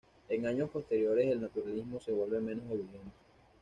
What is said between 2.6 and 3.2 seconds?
evidente.